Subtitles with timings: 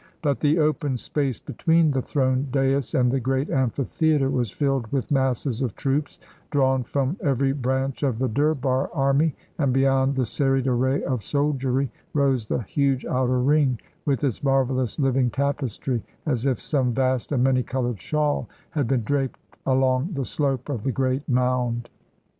[0.23, 5.11] But the open space between the throne dais and the great amphitheater was filled with
[5.11, 6.17] masses of troops
[6.49, 11.03] drawn from every branch of the Durbar 249 INDIA army, and beyond the serried array
[11.03, 16.93] of soldiery rose the huge outer ring, with its marvelous living tapestry, as if some
[16.95, 19.37] vast and many colored shawl had been draped
[19.67, 21.91] along the slope of the great mound.